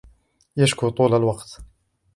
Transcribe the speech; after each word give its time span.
يشكو 0.57 0.89
طول 0.89 1.13
الوقت. 1.13 1.57